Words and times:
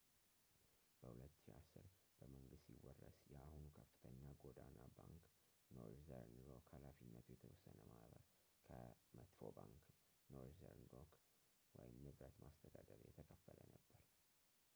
በ2010፣ 1.01 1.83
በመንግሥት 2.19 2.61
ሲወረስ 2.67 3.17
የአሁኑ 3.33 3.59
የከፍተኛ 3.65 4.23
ጎዳና 4.43 4.79
ባንክ 4.97 5.27
ኖርዘርን 5.77 6.33
ሮክ 6.49 6.65
ኃ.የተ.ማ 6.71 8.05
ከ«መጥፎው 8.67 9.53
ባንክ» 9.59 9.83
ኖርዘርን 10.35 10.85
ሮክ 10.95 11.11
ንብረት 12.01 12.35
ማስተዳደር 12.45 13.01
የተከፈለ 13.09 13.59
ነበር 13.75 14.01